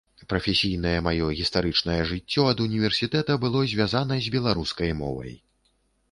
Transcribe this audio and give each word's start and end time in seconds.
Прафесійнае 0.31 0.93
маё 1.07 1.25
гістарычнае 1.39 1.97
жыццё 2.11 2.45
ад 2.53 2.63
універсітэта 2.65 3.35
было 3.43 3.61
звязана 3.73 4.17
з 4.29 4.33
беларускай 4.37 4.91
мовай. 5.03 5.33